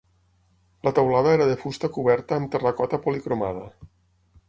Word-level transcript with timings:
La 0.87 0.93
teulada 0.99 1.35
era 1.37 1.47
de 1.51 1.59
fusta 1.65 1.91
coberta 1.99 2.41
amb 2.41 2.53
terracota 2.57 3.03
policromada. 3.07 3.73